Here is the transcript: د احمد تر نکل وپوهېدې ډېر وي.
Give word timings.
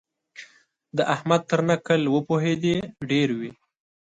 د 0.97 0.99
احمد 1.13 1.41
تر 1.51 1.59
نکل 1.69 2.01
وپوهېدې 2.15 2.75
ډېر 3.09 3.29
وي. 3.39 3.51